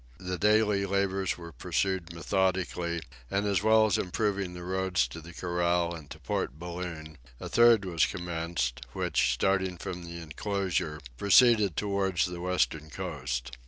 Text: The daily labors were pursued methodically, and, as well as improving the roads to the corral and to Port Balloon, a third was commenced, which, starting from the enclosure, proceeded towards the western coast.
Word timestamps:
The 0.17 0.39
daily 0.39 0.87
labors 0.87 1.37
were 1.37 1.51
pursued 1.51 2.11
methodically, 2.11 3.01
and, 3.29 3.45
as 3.45 3.61
well 3.61 3.85
as 3.85 3.99
improving 3.99 4.55
the 4.55 4.63
roads 4.63 5.07
to 5.09 5.21
the 5.21 5.31
corral 5.31 5.93
and 5.93 6.09
to 6.09 6.17
Port 6.17 6.57
Balloon, 6.57 7.19
a 7.39 7.47
third 7.47 7.85
was 7.85 8.07
commenced, 8.07 8.81
which, 8.93 9.31
starting 9.31 9.77
from 9.77 10.03
the 10.05 10.19
enclosure, 10.19 11.01
proceeded 11.17 11.77
towards 11.77 12.25
the 12.25 12.41
western 12.41 12.89
coast. 12.89 13.55